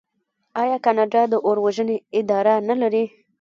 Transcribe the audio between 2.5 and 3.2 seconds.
نلري؟